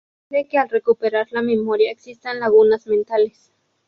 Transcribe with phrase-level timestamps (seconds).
[0.29, 3.51] Puede que al recuperar la memoria existan lagunas mentales.